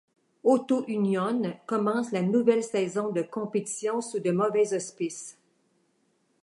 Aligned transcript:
Auto 0.43 0.81
Union 0.87 1.57
commence 1.67 2.11
la 2.11 2.23
nouvelle 2.23 2.63
saison 2.63 3.11
de 3.11 3.21
compétition 3.21 4.01
sous 4.01 4.19
de 4.19 4.31
mauvais 4.31 4.73
auspices. 4.75 5.37